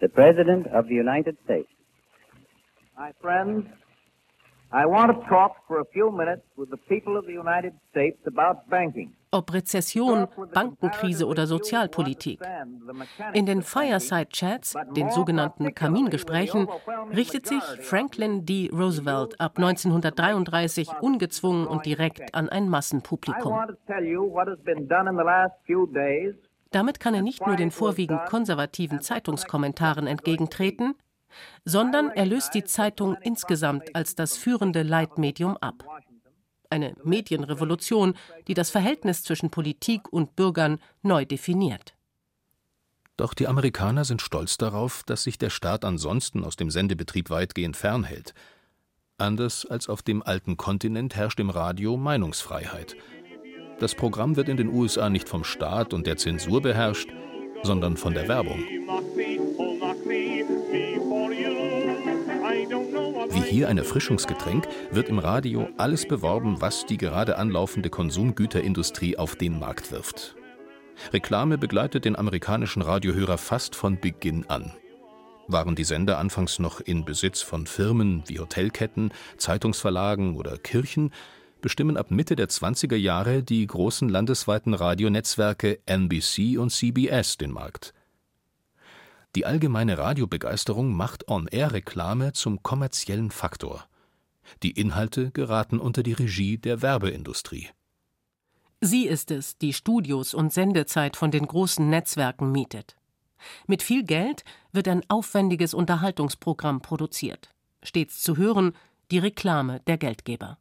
the 0.00 0.08
President 0.08 0.66
of 0.72 0.86
the 0.88 0.98
United 0.98 1.36
States. 1.44 1.68
My 2.96 3.10
friends, 3.20 3.66
I 4.70 4.86
want 4.86 5.12
to 5.12 5.28
talk 5.28 5.56
for 5.66 5.80
a 5.80 5.84
few 5.92 6.12
minutes 6.12 6.42
with 6.56 6.70
the 6.70 6.76
people 6.76 7.16
of 7.16 7.26
the 7.26 7.32
United 7.32 7.72
States 7.90 8.18
about 8.24 8.70
banking. 8.70 9.12
Ob 9.32 9.52
Rezession, 9.52 10.28
Bankenkrise 10.52 11.26
oder 11.26 11.48
Sozialpolitik. 11.48 12.40
In 13.32 13.46
den 13.46 13.62
Fireside-Chats, 13.62 14.76
den 14.96 15.10
sogenannten 15.10 15.74
Kamingesprächen, 15.74 16.68
richtet 17.12 17.46
sich 17.46 17.62
Franklin 17.80 18.46
D. 18.46 18.70
Roosevelt 18.72 19.40
ab 19.40 19.58
1933 19.58 20.88
ungezwungen 21.00 21.66
und 21.66 21.86
direkt 21.86 22.32
an 22.32 22.48
ein 22.48 22.68
Massenpublikum. 22.68 23.58
Damit 26.70 27.00
kann 27.00 27.14
er 27.14 27.22
nicht 27.22 27.44
nur 27.44 27.56
den 27.56 27.72
vorwiegend 27.72 28.24
konservativen 28.26 29.00
Zeitungskommentaren 29.00 30.06
entgegentreten, 30.06 30.94
sondern 31.64 32.10
er 32.10 32.26
löst 32.26 32.54
die 32.54 32.64
Zeitung 32.64 33.16
insgesamt 33.22 33.94
als 33.94 34.14
das 34.14 34.36
führende 34.36 34.82
Leitmedium 34.82 35.56
ab. 35.56 35.84
Eine 36.70 36.94
Medienrevolution, 37.04 38.14
die 38.48 38.54
das 38.54 38.70
Verhältnis 38.70 39.22
zwischen 39.22 39.50
Politik 39.50 40.12
und 40.12 40.34
Bürgern 40.36 40.78
neu 41.02 41.24
definiert. 41.24 41.94
Doch 43.16 43.34
die 43.34 43.46
Amerikaner 43.46 44.04
sind 44.04 44.22
stolz 44.22 44.56
darauf, 44.56 45.04
dass 45.04 45.22
sich 45.22 45.38
der 45.38 45.50
Staat 45.50 45.84
ansonsten 45.84 46.44
aus 46.44 46.56
dem 46.56 46.70
Sendebetrieb 46.70 47.30
weitgehend 47.30 47.76
fernhält. 47.76 48.34
Anders 49.18 49.64
als 49.64 49.88
auf 49.88 50.02
dem 50.02 50.22
alten 50.22 50.56
Kontinent 50.56 51.14
herrscht 51.14 51.38
im 51.38 51.50
Radio 51.50 51.96
Meinungsfreiheit. 51.96 52.96
Das 53.78 53.94
Programm 53.94 54.34
wird 54.34 54.48
in 54.48 54.56
den 54.56 54.68
USA 54.68 55.10
nicht 55.10 55.28
vom 55.28 55.44
Staat 55.44 55.94
und 55.94 56.06
der 56.06 56.16
Zensur 56.16 56.60
beherrscht, 56.60 57.10
sondern 57.62 57.96
von 57.96 58.14
der 58.14 58.26
Werbung. 58.26 58.64
Hier 63.54 63.68
ein 63.68 63.78
Erfrischungsgetränk 63.78 64.66
wird 64.90 65.08
im 65.08 65.20
Radio 65.20 65.68
alles 65.78 66.08
beworben, 66.08 66.60
was 66.60 66.86
die 66.86 66.96
gerade 66.96 67.38
anlaufende 67.38 67.88
Konsumgüterindustrie 67.88 69.16
auf 69.16 69.36
den 69.36 69.60
Markt 69.60 69.92
wirft. 69.92 70.34
Reklame 71.12 71.56
begleitet 71.56 72.04
den 72.04 72.16
amerikanischen 72.16 72.82
Radiohörer 72.82 73.38
fast 73.38 73.76
von 73.76 74.00
Beginn 74.00 74.44
an. 74.48 74.72
Waren 75.46 75.76
die 75.76 75.84
Sender 75.84 76.18
anfangs 76.18 76.58
noch 76.58 76.80
in 76.80 77.04
Besitz 77.04 77.42
von 77.42 77.68
Firmen 77.68 78.24
wie 78.26 78.40
Hotelketten, 78.40 79.12
Zeitungsverlagen 79.36 80.34
oder 80.34 80.58
Kirchen, 80.58 81.12
bestimmen 81.60 81.96
ab 81.96 82.10
Mitte 82.10 82.34
der 82.34 82.48
20er 82.48 82.96
Jahre 82.96 83.44
die 83.44 83.64
großen 83.64 84.08
landesweiten 84.08 84.74
Radionetzwerke 84.74 85.78
NBC 85.86 86.58
und 86.58 86.70
CBS 86.70 87.36
den 87.36 87.52
Markt. 87.52 87.94
Die 89.34 89.46
allgemeine 89.46 89.98
Radiobegeisterung 89.98 90.94
macht 90.94 91.28
On-Air-Reklame 91.28 92.32
zum 92.34 92.62
kommerziellen 92.62 93.32
Faktor. 93.32 93.84
Die 94.62 94.70
Inhalte 94.70 95.32
geraten 95.32 95.80
unter 95.80 96.02
die 96.02 96.12
Regie 96.12 96.58
der 96.58 96.82
Werbeindustrie. 96.82 97.68
Sie 98.80 99.06
ist 99.06 99.30
es, 99.30 99.58
die 99.58 99.72
Studios 99.72 100.34
und 100.34 100.52
Sendezeit 100.52 101.16
von 101.16 101.30
den 101.30 101.46
großen 101.46 101.88
Netzwerken 101.88 102.52
mietet. 102.52 102.96
Mit 103.66 103.82
viel 103.82 104.04
Geld 104.04 104.44
wird 104.72 104.88
ein 104.88 105.02
aufwendiges 105.08 105.74
Unterhaltungsprogramm 105.74 106.80
produziert. 106.80 107.54
Stets 107.82 108.22
zu 108.22 108.36
hören 108.36 108.72
die 109.10 109.18
Reklame 109.18 109.80
der 109.86 109.98
Geldgeber. 109.98 110.58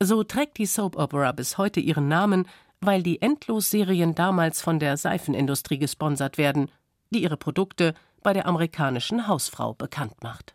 So 0.00 0.24
trägt 0.24 0.58
die 0.58 0.66
Soap 0.66 0.96
Opera 0.96 1.32
bis 1.32 1.58
heute 1.58 1.80
ihren 1.80 2.08
Namen, 2.08 2.48
weil 2.80 3.02
die 3.02 3.22
Endlosserien 3.22 4.14
damals 4.14 4.60
von 4.60 4.80
der 4.80 4.96
Seifenindustrie 4.96 5.78
gesponsert 5.78 6.38
werden 6.38 6.68
die 7.12 7.22
ihre 7.22 7.36
Produkte 7.36 7.94
bei 8.22 8.32
der 8.32 8.46
amerikanischen 8.46 9.26
Hausfrau 9.26 9.74
bekannt 9.74 10.22
macht. 10.22 10.54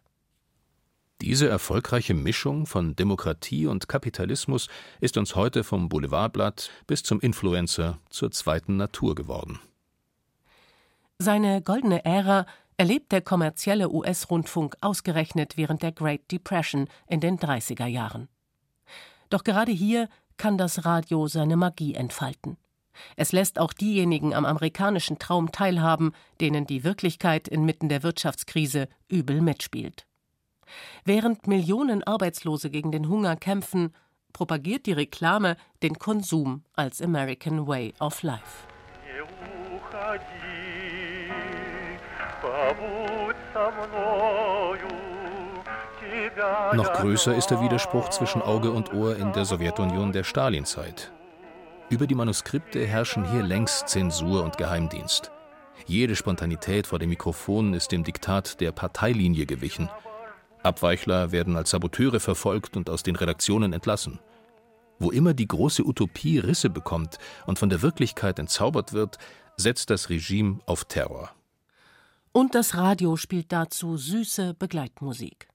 Diese 1.21 1.49
erfolgreiche 1.49 2.13
Mischung 2.13 2.67
von 2.67 2.95
Demokratie 2.95 3.65
und 3.65 3.87
Kapitalismus 3.87 4.67
ist 5.01 5.17
uns 5.17 5.35
heute 5.35 5.63
vom 5.63 5.89
Boulevardblatt 5.89 6.69
bis 6.85 7.01
zum 7.01 7.19
Influencer 7.19 7.97
zur 8.09 8.31
zweiten 8.31 8.77
Natur 8.77 9.15
geworden. 9.15 9.59
Seine 11.17 11.63
goldene 11.63 12.05
Ära 12.05 12.45
erlebt 12.77 13.11
der 13.11 13.21
kommerzielle 13.21 13.89
US-Rundfunk 13.89 14.77
ausgerechnet 14.81 15.57
während 15.57 15.81
der 15.81 15.91
Great 15.91 16.31
Depression 16.31 16.87
in 17.07 17.19
den 17.19 17.39
30er 17.39 17.87
Jahren. 17.87 18.27
Doch 19.31 19.43
gerade 19.43 19.71
hier 19.71 20.09
kann 20.37 20.59
das 20.59 20.85
Radio 20.85 21.27
seine 21.27 21.57
Magie 21.57 21.95
entfalten. 21.95 22.57
Es 23.15 23.31
lässt 23.31 23.59
auch 23.59 23.73
diejenigen 23.73 24.33
am 24.33 24.45
amerikanischen 24.45 25.19
Traum 25.19 25.51
teilhaben, 25.51 26.13
denen 26.41 26.65
die 26.65 26.83
Wirklichkeit 26.83 27.47
inmitten 27.47 27.89
der 27.89 28.03
Wirtschaftskrise 28.03 28.87
übel 29.07 29.41
mitspielt. 29.41 30.05
Während 31.05 31.47
Millionen 31.47 32.03
Arbeitslose 32.03 32.69
gegen 32.69 32.91
den 32.91 33.07
Hunger 33.07 33.35
kämpfen, 33.35 33.93
propagiert 34.33 34.85
die 34.85 34.93
Reklame 34.93 35.57
den 35.81 35.97
Konsum 35.97 36.63
als 36.73 37.01
American 37.01 37.67
Way 37.67 37.93
of 37.99 38.21
Life. 38.23 38.67
Noch 46.73 46.93
größer 46.93 47.35
ist 47.35 47.47
der 47.47 47.61
Widerspruch 47.61 48.09
zwischen 48.09 48.41
Auge 48.41 48.71
und 48.71 48.93
Ohr 48.93 49.15
in 49.15 49.33
der 49.33 49.45
Sowjetunion 49.45 50.11
der 50.11 50.23
Stalinzeit. 50.23 51.11
Über 51.89 52.05
die 52.05 52.15
Manuskripte 52.15 52.85
herrschen 52.85 53.29
hier 53.31 53.41
längst 53.41 53.87
Zensur 53.87 54.43
und 54.43 54.57
Geheimdienst. 54.57 55.31
Jede 55.85 56.17
Spontanität 56.17 56.85
vor 56.85 56.99
dem 56.99 57.09
Mikrofon 57.09 57.73
ist 57.73 57.93
dem 57.93 58.03
Diktat 58.03 58.59
der 58.59 58.73
Parteilinie 58.73 59.45
gewichen. 59.45 59.89
Abweichler 60.63 61.31
werden 61.31 61.55
als 61.55 61.69
Saboteure 61.69 62.19
verfolgt 62.19 62.75
und 62.75 62.89
aus 62.89 63.03
den 63.03 63.15
Redaktionen 63.15 63.71
entlassen. 63.71 64.19
Wo 64.99 65.11
immer 65.11 65.33
die 65.33 65.47
große 65.47 65.85
Utopie 65.85 66.39
Risse 66.39 66.69
bekommt 66.69 67.19
und 67.45 67.57
von 67.57 67.69
der 67.69 67.81
Wirklichkeit 67.81 68.37
entzaubert 68.37 68.91
wird, 68.91 69.17
setzt 69.55 69.89
das 69.89 70.09
Regime 70.09 70.59
auf 70.65 70.83
Terror. 70.83 71.31
Und 72.33 72.53
das 72.53 72.75
Radio 72.75 73.15
spielt 73.15 73.53
dazu 73.53 73.95
süße 73.95 74.55
Begleitmusik. 74.55 75.47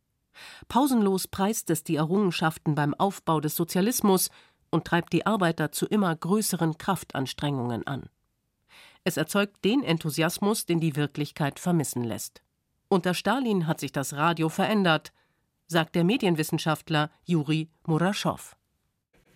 Pausenlos 0.69 1.29
preist 1.29 1.69
es 1.69 1.85
die 1.85 1.97
Errungenschaften 1.97 2.75
beim 2.75 2.95
Aufbau 2.95 3.41
des 3.41 3.55
Sozialismus, 3.55 4.31
und 4.73 4.85
treibt 4.85 5.13
die 5.13 5.27
Arbeiter 5.27 5.71
zu 5.71 5.87
immer 5.87 6.17
größeren 6.17 6.79
Kraftanstrengungen 6.79 7.87
an. 7.87 8.09
Es 9.05 9.17
erzeugt 9.17 9.65
den 9.65 9.85
Enthusiasmus, 9.85 10.67
den 10.67 10.81
die 10.81 10.97
Wirklichkeit 10.97 11.61
vermissen 11.61 12.03
lässt. 12.03 12.43
Unter 12.89 13.15
Stalin 13.15 13.67
hat 13.67 13.81
sich 13.81 13.93
das 13.93 14.15
Radio 14.15 14.49
verändert, 14.49 15.13
sagt 15.67 15.95
der 15.95 16.05
Medienwissenschaftler 16.05 17.11
Juri 17.25 17.69
Muraschow. 17.87 18.57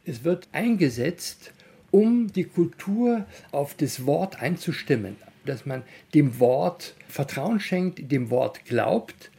Es 0.04 0.24
wird 0.24 0.48
eingesetzt, 0.52 1.52
um 1.90 2.32
die 2.32 2.44
Kultur 2.44 3.26
auf 3.52 3.74
das 3.74 4.06
Wort 4.06 4.40
einzustimmen, 4.40 5.16
dass 5.44 5.66
man 5.66 5.82
dem 6.14 6.38
Wort 6.38 6.94
Vertrauen 7.08 7.60
schenkt, 7.60 8.10
dem 8.12 8.30
Wort 8.30 8.64
glaubt, 8.64 9.30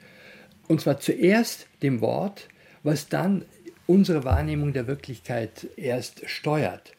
und 0.68 0.82
zwar 0.82 1.00
zuerst 1.00 1.68
dem 1.82 2.02
Wort, 2.02 2.50
was 2.84 3.08
dann 3.08 3.46
unsere 3.88 4.24
Wahrnehmung 4.24 4.74
der 4.74 4.86
Wirklichkeit 4.86 5.68
erst 5.76 6.30
steuert. 6.30 6.94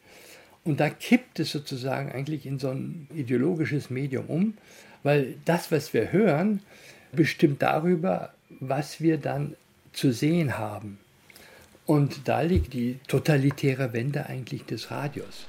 Und 0.65 0.79
da 0.79 0.89
kippt 0.89 1.39
es 1.39 1.51
sozusagen 1.51 2.11
eigentlich 2.11 2.45
in 2.45 2.59
so 2.59 2.69
ein 2.69 3.07
ideologisches 3.15 3.89
Medium 3.89 4.25
um, 4.25 4.53
weil 5.03 5.35
das, 5.45 5.71
was 5.71 5.93
wir 5.93 6.11
hören, 6.11 6.61
bestimmt 7.11 7.61
darüber, 7.61 8.33
was 8.59 8.99
wir 8.99 9.17
dann 9.17 9.55
zu 9.93 10.11
sehen 10.11 10.57
haben. 10.57 10.99
Und 11.85 12.27
da 12.27 12.41
liegt 12.41 12.73
die 12.73 12.99
totalitäre 13.07 13.93
Wende 13.93 14.27
eigentlich 14.27 14.65
des 14.65 14.91
Radios. 14.91 15.47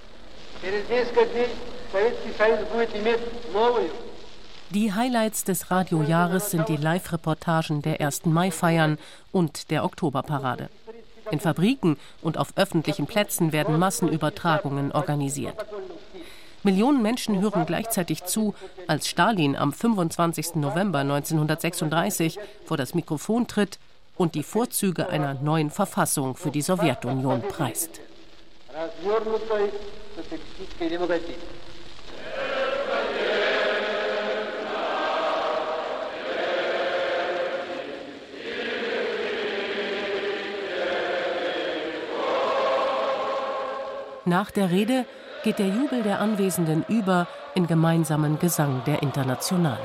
Die 4.70 4.92
Highlights 4.92 5.44
des 5.44 5.70
Radiojahres 5.70 6.50
sind 6.50 6.68
die 6.68 6.76
Live-Reportagen 6.76 7.82
der 7.82 8.00
1. 8.00 8.24
Mai-Feiern 8.26 8.98
und 9.32 9.70
der 9.70 9.84
Oktoberparade. 9.84 10.70
In 11.30 11.40
Fabriken 11.40 11.96
und 12.22 12.38
auf 12.38 12.52
öffentlichen 12.56 13.06
Plätzen 13.06 13.52
werden 13.52 13.78
Massenübertragungen 13.78 14.92
organisiert. 14.92 15.54
Millionen 16.62 17.00
Menschen 17.00 17.40
hören 17.40 17.64
gleichzeitig 17.64 18.24
zu, 18.24 18.54
als 18.86 19.08
Stalin 19.08 19.56
am 19.56 19.72
25. 19.72 20.56
November 20.56 20.98
1936 20.98 22.38
vor 22.66 22.76
das 22.76 22.94
Mikrofon 22.94 23.46
tritt 23.46 23.78
und 24.16 24.34
die 24.34 24.42
Vorzüge 24.42 25.08
einer 25.08 25.34
neuen 25.34 25.70
Verfassung 25.70 26.36
für 26.36 26.50
die 26.50 26.60
Sowjetunion 26.60 27.40
preist. 27.42 28.00
Nach 44.30 44.52
der 44.52 44.70
Rede 44.70 45.06
geht 45.42 45.58
der 45.58 45.66
Jubel 45.66 46.04
der 46.04 46.20
Anwesenden 46.20 46.84
über 46.88 47.26
in 47.56 47.66
gemeinsamen 47.66 48.38
Gesang 48.38 48.84
der 48.84 49.02
Internationale. 49.02 49.82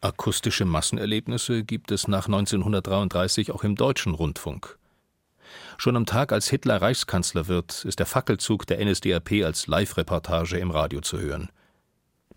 Akustische 0.00 0.64
Massenerlebnisse 0.64 1.62
gibt 1.62 1.92
es 1.92 2.08
nach 2.08 2.26
1933 2.26 3.52
auch 3.52 3.62
im 3.62 3.76
deutschen 3.76 4.12
Rundfunk. 4.12 4.76
Schon 5.78 5.94
am 5.94 6.04
Tag, 6.04 6.32
als 6.32 6.48
Hitler 6.48 6.82
Reichskanzler 6.82 7.46
wird, 7.46 7.84
ist 7.84 8.00
der 8.00 8.06
Fackelzug 8.06 8.66
der 8.66 8.84
NSDAP 8.84 9.44
als 9.44 9.68
Live-Reportage 9.68 10.58
im 10.58 10.72
Radio 10.72 11.00
zu 11.00 11.20
hören. 11.20 11.48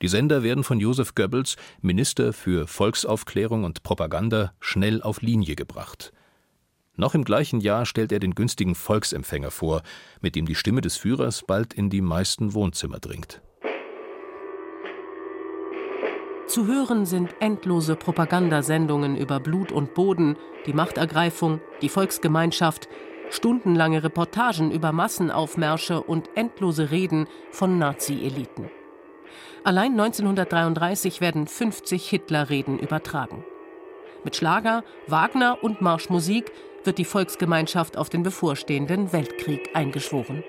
Die 0.04 0.10
Sender 0.10 0.44
werden 0.44 0.66
von 0.66 0.82
Josef 0.82 1.16
Goebbels, 1.16 1.56
Minister 1.80 2.34
für 2.34 2.68
Volksaufklärung 2.68 3.64
und 3.64 3.84
Propaganda, 3.84 4.52
schnell 4.60 5.02
auf 5.02 5.22
Linie 5.22 5.56
gebracht. 5.56 6.12
Noch 6.98 7.16
im 7.16 7.24
gleichen 7.24 7.62
Jahr 7.62 7.86
stellt 7.86 8.12
er 8.12 8.20
den 8.20 8.36
günstigen 8.36 8.76
Volksempfänger 8.76 9.50
vor, 9.50 9.82
mit 10.20 10.36
dem 10.36 10.46
die 10.46 10.56
Stimme 10.56 10.82
des 10.82 10.98
Führers 10.98 11.44
bald 11.48 11.74
in 11.74 11.90
die 11.90 12.02
meisten 12.02 12.54
Wohnzimmer 12.54 13.00
dringt. 13.00 13.42
Zu 16.48 16.68
hören 16.68 17.06
sind 17.06 17.34
endlose 17.40 17.96
Propagandasendungen 17.96 19.16
über 19.16 19.40
Blut 19.40 19.72
und 19.72 19.94
Boden, 19.94 20.36
die 20.66 20.74
Machtergreifung, 20.74 21.62
die 21.82 21.88
Volksgemeinschaft, 21.88 22.90
stundenlange 23.30 24.04
Reportagen 24.04 24.70
über 24.70 24.92
Massenaufmärsche 24.92 26.04
und 26.04 26.30
endlose 26.36 26.92
Reden 26.92 27.28
von 27.52 27.80
Nazi-Eliten. 27.80 28.70
Allein 29.64 29.92
1933 29.92 31.22
werden 31.22 31.48
50 31.48 32.10
Hitler-Reden 32.10 32.80
übertragen. 32.80 33.46
Mit 34.24 34.36
Schlager, 34.36 34.84
Wagner 35.08 35.58
und 35.62 35.82
Marschmusik 35.82 36.52
wird 36.84 36.98
die 36.98 37.06
Volksgemeinschaft 37.06 37.98
auf 37.98 38.10
den 38.10 38.24
bevorstehenden 38.24 39.14
Weltkrieg 39.14 39.70
eingeschworen. 39.74 40.44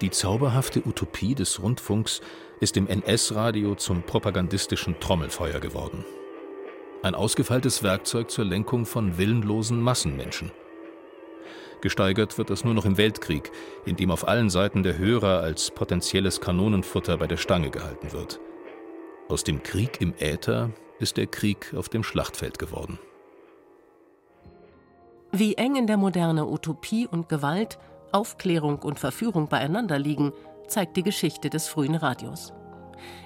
Die 0.00 0.10
zauberhafte 0.10 0.82
Utopie 0.86 1.34
des 1.34 1.62
Rundfunks 1.62 2.20
ist 2.60 2.76
im 2.76 2.88
NS-Radio 2.88 3.74
zum 3.74 4.02
propagandistischen 4.02 4.98
Trommelfeuer 5.00 5.60
geworden. 5.60 6.04
Ein 7.02 7.14
ausgefeiltes 7.14 7.82
Werkzeug 7.82 8.30
zur 8.30 8.44
Lenkung 8.44 8.86
von 8.86 9.18
willenlosen 9.18 9.80
Massenmenschen. 9.80 10.50
Gesteigert 11.84 12.38
wird 12.38 12.48
das 12.48 12.64
nur 12.64 12.72
noch 12.72 12.86
im 12.86 12.96
Weltkrieg, 12.96 13.52
in 13.84 13.96
dem 13.96 14.10
auf 14.10 14.26
allen 14.26 14.48
Seiten 14.48 14.82
der 14.82 14.96
Hörer 14.96 15.40
als 15.40 15.70
potenzielles 15.70 16.40
Kanonenfutter 16.40 17.18
bei 17.18 17.26
der 17.26 17.36
Stange 17.36 17.68
gehalten 17.68 18.10
wird. 18.10 18.40
Aus 19.28 19.44
dem 19.44 19.62
Krieg 19.62 20.00
im 20.00 20.14
Äther 20.18 20.70
ist 20.98 21.18
der 21.18 21.26
Krieg 21.26 21.74
auf 21.76 21.90
dem 21.90 22.02
Schlachtfeld 22.02 22.58
geworden. 22.58 22.98
Wie 25.30 25.56
eng 25.56 25.76
in 25.76 25.86
der 25.86 25.98
Moderne 25.98 26.46
Utopie 26.46 27.06
und 27.06 27.28
Gewalt, 27.28 27.78
Aufklärung 28.12 28.78
und 28.78 28.98
Verführung 28.98 29.48
beieinander 29.48 29.98
liegen, 29.98 30.32
zeigt 30.66 30.96
die 30.96 31.02
Geschichte 31.02 31.50
des 31.50 31.68
frühen 31.68 31.96
Radios. 31.96 32.54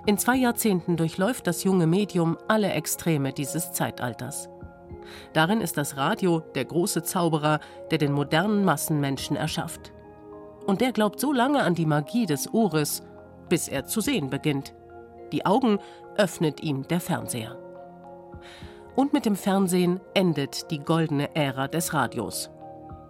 In 0.05 0.19
zwei 0.19 0.35
Jahrzehnten 0.35 0.97
durchläuft 0.97 1.47
das 1.47 1.63
junge 1.63 1.87
Medium 1.87 2.37
alle 2.49 2.73
Extreme 2.73 3.33
dieses 3.33 3.71
Zeitalters. 3.71 4.49
Darin 5.33 5.61
ist 5.61 5.77
das 5.77 5.97
Radio 5.97 6.41
der 6.55 6.65
große 6.65 7.03
Zauberer, 7.03 7.61
der 7.91 7.99
den 7.99 8.13
modernen 8.13 8.65
Massenmenschen 8.65 9.37
erschafft. 9.37 9.93
Und 10.67 10.81
der 10.81 10.93
glaubt 10.93 11.21
so 11.21 11.33
lange 11.33 11.63
an 11.63 11.75
die 11.75 11.87
Magie 11.87 12.27
des 12.27 12.53
Ohres, 12.53 13.03
bis 13.49 13.69
er 13.69 13.87
zu 13.87 14.01
sehen 14.01 14.31
beginnt. 14.31 14.75
Die 15.33 15.47
Augen 15.47 15.79
öffnet 16.17 16.63
ihm 16.63 16.87
der 16.89 17.01
Fernseher. 17.01 17.57
Und 18.97 19.13
mit 19.13 19.25
dem 19.27 19.37
Fernsehen 19.37 20.01
endet 20.15 20.71
die 20.71 20.81
goldene 20.81 21.35
Ära 21.35 21.69
des 21.69 21.95
Radios. 21.95 22.51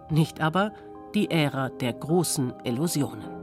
Nicht 0.09 0.39
aber 0.41 0.71
die 1.15 1.31
Ära 1.31 1.69
der 1.69 1.93
großen 1.93 2.53
Illusionen. 2.63 3.38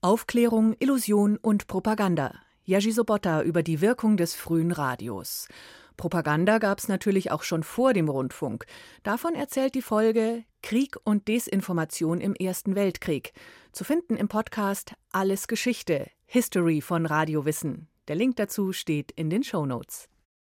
Aufklärung, 0.00 0.76
Illusion 0.78 1.38
und 1.38 1.66
Propaganda. 1.66 2.32
Jerzy 2.62 2.92
Sobotta 2.92 3.42
über 3.42 3.64
die 3.64 3.80
Wirkung 3.80 4.16
des 4.16 4.36
frühen 4.36 4.70
Radios. 4.70 5.48
Propaganda 5.96 6.58
gab 6.58 6.78
es 6.78 6.86
natürlich 6.86 7.32
auch 7.32 7.42
schon 7.42 7.64
vor 7.64 7.94
dem 7.94 8.08
Rundfunk. 8.08 8.66
Davon 9.02 9.34
erzählt 9.34 9.74
die 9.74 9.82
Folge 9.82 10.44
Krieg 10.62 10.94
und 11.02 11.26
Desinformation 11.26 12.20
im 12.20 12.36
Ersten 12.36 12.76
Weltkrieg. 12.76 13.32
Zu 13.72 13.82
finden 13.82 14.16
im 14.16 14.28
Podcast 14.28 14.94
Alles 15.10 15.48
Geschichte, 15.48 16.08
History 16.26 16.80
von 16.80 17.04
Radio 17.04 17.44
Wissen. 17.44 17.88
Der 18.06 18.14
Link 18.14 18.36
dazu 18.36 18.72
steht 18.72 19.10
in 19.10 19.30
den 19.30 19.42
Show 19.42 19.66
Notes. 19.66 20.08